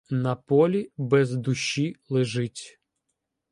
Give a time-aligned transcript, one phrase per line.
[0.09, 2.79] На полі без душі лежить.